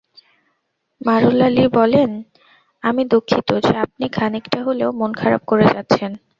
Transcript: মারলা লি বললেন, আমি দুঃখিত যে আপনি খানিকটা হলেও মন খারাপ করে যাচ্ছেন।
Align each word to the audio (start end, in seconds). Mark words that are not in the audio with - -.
মারলা 1.01 1.47
লি 1.49 1.65
বললেন, 1.73 2.11
আমি 2.83 3.01
দুঃখিত 3.11 3.49
যে 3.65 3.73
আপনি 3.85 4.05
খানিকটা 4.09 4.59
হলেও 4.63 4.89
মন 4.99 5.11
খারাপ 5.13 5.41
করে 5.47 5.65
যাচ্ছেন। 5.73 6.11